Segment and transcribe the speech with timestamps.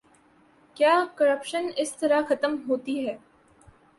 [0.77, 3.17] کیا کرپشن اس طرح ختم ہوتی ہے؟